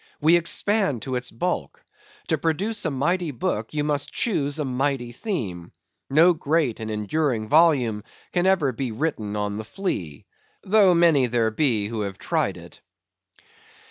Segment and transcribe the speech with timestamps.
[0.19, 1.85] We expand to its bulk.
[2.29, 5.73] To produce a mighty book, you must choose a mighty theme.
[6.09, 8.03] No great and enduring volume
[8.33, 10.25] can ever be written on the flea,
[10.63, 12.81] though many there be who have tried it.